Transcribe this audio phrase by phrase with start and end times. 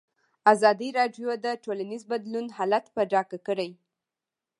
[0.53, 3.69] ازادي راډیو د ټولنیز بدلون حالت په ډاګه کړی.